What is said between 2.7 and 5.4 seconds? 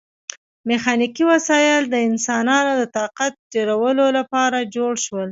د طاقت ډیرولو لپاره جوړ شول.